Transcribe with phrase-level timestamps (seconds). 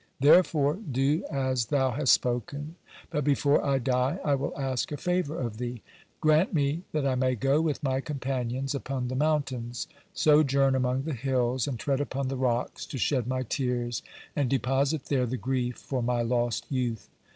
[0.19, 2.73] Therefore, do as thou hast spoken.
[3.11, 5.83] But before I die I will ask a favor of thee.
[6.21, 11.13] Grant me that I may go with my companions upon the mountains, sojourn among the
[11.13, 14.01] hills, and tread upon the rocks to shed my tears
[14.35, 17.07] and deposit there the grief for my lost youth.